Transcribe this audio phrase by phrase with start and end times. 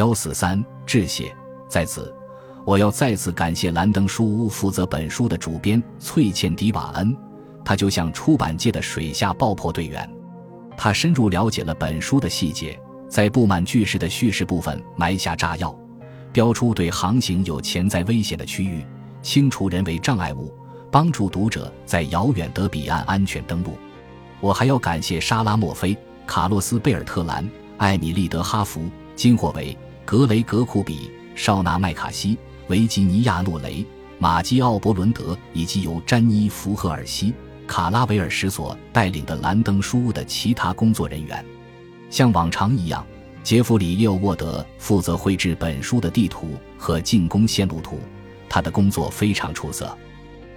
[0.00, 1.30] 幺四三致谢，
[1.68, 2.10] 在此，
[2.64, 7.14] 我要再次感谢兰登书屋负责本书的主编翠茜迪瓦恩，
[7.62, 10.10] 他就像出版界的水下爆破队员，
[10.74, 15.78] 他深入了解了本书的细节，在布满巨石的叙事部分埋下炸药，
[16.32, 18.82] 标出对航行有潜在危险的区域，
[19.20, 20.50] 清除人为障碍物，
[20.90, 23.74] 帮助读者在遥远的彼岸安全登陆。
[24.40, 25.94] 我还要感谢莎拉·墨菲、
[26.26, 27.46] 卡洛斯·贝尔特兰、
[27.76, 29.76] 艾米丽·德哈弗、金霍维。
[30.10, 33.86] 格雷格·库比、绍纳·麦卡锡、维吉尼亚·诺雷、
[34.18, 37.32] 马基奥·伯伦德，以及由詹妮·弗赫尔西、
[37.64, 41.46] 卡拉维尔什所带领的兰登书屋的其他工作人员。
[42.10, 43.06] 像往常一样，
[43.44, 48.00] 杰弗里·利奥沃德负责绘制本书的地图和进攻线路图，
[48.48, 49.96] 他的工作非常出色。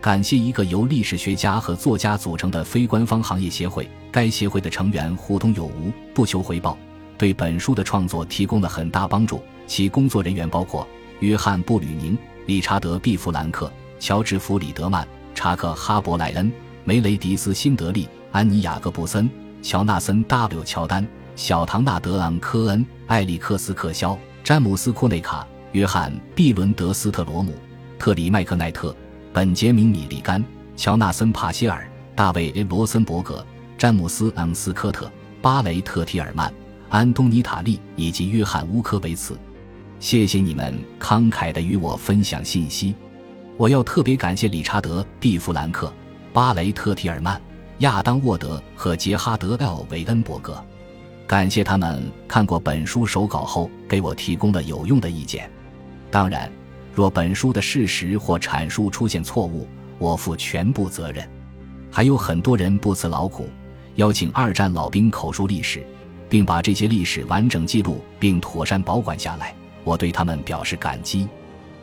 [0.00, 6.78] 感谢一个由历史学家和作家组成的非官方行业协会，该协会的成员互通有无，不求回报。
[7.22, 9.40] 对本书的创作提供了很大帮助。
[9.68, 10.84] 其工作人员包括
[11.20, 16.50] 约翰·布吕宁、理查德·毕弗兰克、乔治·弗里德曼、查克·哈伯莱恩、
[16.82, 19.30] 梅雷迪斯·辛德利、安妮·雅各布森、
[19.62, 21.06] 乔纳森 ·W· 乔丹、
[21.36, 27.54] 小唐纳德·昂科恩、艾利克斯·克肖、詹姆斯·库内卡、约翰·毕伦德斯特罗姆、
[28.00, 28.92] 特里·麦克奈特、
[29.32, 30.44] 本杰明·米利甘、
[30.76, 33.46] 乔纳森·帕歇尔、大卫罗森伯格、
[33.78, 35.08] 詹姆斯·昂斯科特、
[35.40, 36.52] 巴雷特·提尔曼。
[36.92, 39.34] 安东尼塔利以及约翰乌科维茨，
[39.98, 42.94] 谢谢你们慷慨地与我分享信息。
[43.56, 45.90] 我要特别感谢理查德·蒂弗兰克、
[46.34, 47.40] 巴雷特·提尔曼、
[47.78, 50.62] 亚当·沃德和杰哈德 ·L· 维恩伯格，
[51.26, 55.50] 感谢他们看过本书手稿后给我提供了有用的意见。
[56.10, 56.52] 当然，
[56.94, 59.66] 若本书的事实或阐述出现错误，
[59.98, 61.26] 我负全部责任。
[61.90, 63.48] 还有很多人不辞劳苦，
[63.94, 65.82] 邀请二战老兵口述历史。
[66.32, 71.28] 并把这些历史完整记录并妥善保管下来，我对他们表示感激。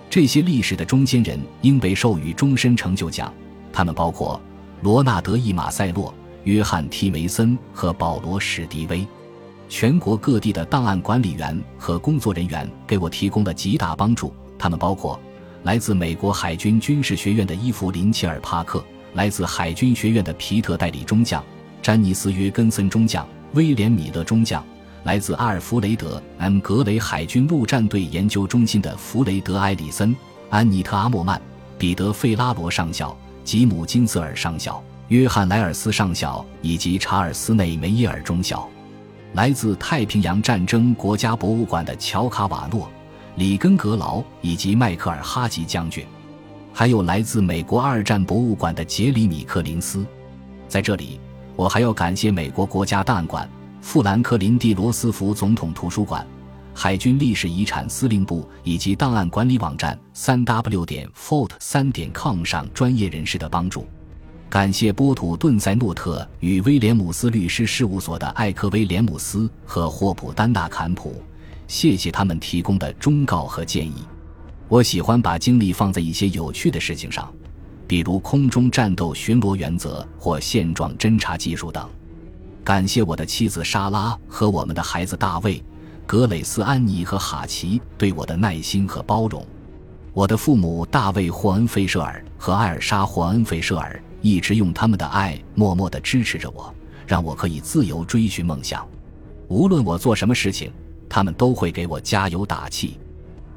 [0.09, 3.31] 这些历史的中间人应被授予终身成就奖，
[3.71, 4.41] 他们包括
[4.81, 6.11] 罗纳德·伊马塞洛、
[6.45, 9.05] 约翰·提梅森和保罗·史迪威。
[9.67, 15.19] 全国各地的档案管理员和工作人员给我提供了极大帮助，他们包括
[15.61, 18.83] 来自美国海军军事学院的伊芙琳·切尔帕克，
[19.13, 21.43] 来自海军学院的皮特·代理中将，
[21.83, 23.23] 詹尼斯·约根森中将。
[23.53, 24.63] 威廉·米勒中将，
[25.03, 30.15] 来自阿尔弗雷德· M 格雷海军陆战队研究中心的弗雷德·埃里森、
[30.49, 31.41] 安妮特·阿莫曼、
[31.77, 38.67] 彼得·费拉罗上校、吉姆·金瑟尔上校、约翰·莱尔斯上校以及查尔斯·内梅耶尔中校；
[39.33, 42.87] 来自太平洋战争国家博物馆的乔·卡瓦诺、
[43.35, 46.05] 里根格劳以及迈克尔·哈吉将军；
[46.71, 50.05] 还有来自美国二战博物馆的杰里米·克林斯。
[50.67, 51.19] 在这里。
[51.59, 53.49] 我还要感谢美国国家档案馆、
[53.81, 56.25] 富兰克林 ·D· 罗斯福总统图书馆、
[56.73, 63.85] 海军历史遗产司令部以及档案管理网站三 w 点 fort 三点 com 上专业人士的帮助。
[64.49, 71.21] 感谢波图顿塞诺特与威廉姆斯律师事务所的艾克威廉姆斯和霍普丹纳坎普，
[71.67, 74.05] 谢谢他们提供的忠告和建议。
[74.69, 77.29] 我喜欢把精力放在一些有趣的事情上。
[77.89, 81.89] 比如空中战斗巡逻原则或现状侦察技术等。
[82.63, 85.63] 感谢我的妻子莎拉和我们的孩子大卫、
[86.05, 89.43] 格蕾斯、安妮和哈奇对我的耐心和包容。
[90.13, 96.71] 我的父母大卫·霍恩·费舍尔和艾尔莎·霍恩·费舍尔一直用他们的爱默默地支持着我，
[97.07, 98.87] 让我可以自由追寻梦想。
[99.47, 100.71] 无论我做什么事情，
[101.09, 102.99] 他们都会给我加油打气。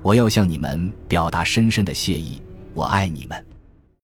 [0.00, 2.40] 我要向你们表达深深的谢意，
[2.72, 3.51] 我爱你们。